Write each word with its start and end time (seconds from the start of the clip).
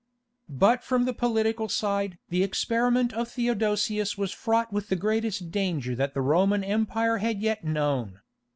_)But 0.59 0.83
from 0.83 1.05
the 1.05 1.13
political 1.13 1.69
side 1.69 2.17
the 2.29 2.41
experiment 2.41 3.13
of 3.13 3.27
Theodosius 3.27 4.17
was 4.17 4.31
fraught 4.31 4.73
with 4.73 4.89
the 4.89 4.95
greatest 4.95 5.51
danger 5.51 5.93
that 5.93 6.15
the 6.15 6.21
Roman 6.21 6.63
Empire 6.63 7.17
had 7.19 7.39
yet 7.39 7.63
known. 7.63 8.19